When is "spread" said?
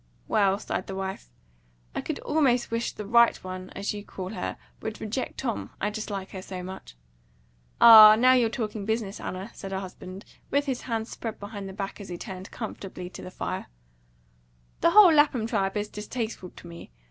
11.11-11.39